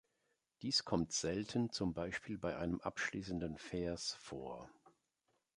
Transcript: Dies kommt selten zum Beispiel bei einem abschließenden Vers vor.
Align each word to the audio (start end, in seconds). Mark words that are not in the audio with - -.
Dies 0.63 0.83
kommt 0.83 1.11
selten 1.13 1.69
zum 1.69 1.93
Beispiel 1.93 2.39
bei 2.39 2.57
einem 2.57 2.81
abschließenden 2.81 3.59
Vers 3.59 4.15
vor. 4.19 4.67